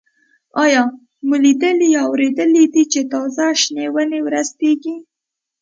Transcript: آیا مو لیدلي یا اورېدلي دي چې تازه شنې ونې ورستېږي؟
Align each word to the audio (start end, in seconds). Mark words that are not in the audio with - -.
آیا 0.63 0.81
مو 1.27 1.35
لیدلي 1.43 1.87
یا 1.95 2.01
اورېدلي 2.07 2.63
دي 2.73 2.83
چې 2.93 2.99
تازه 3.11 3.45
شنې 3.61 3.85
ونې 3.93 4.19
ورستېږي؟ 4.23 4.95